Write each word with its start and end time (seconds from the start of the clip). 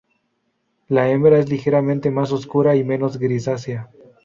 La 0.87 1.11
hembra 1.11 1.37
es 1.37 1.47
ligeramente 1.47 2.09
más 2.09 2.31
oscura 2.31 2.75
y 2.75 2.83
menos 2.83 3.19
grisácea. 3.19 3.91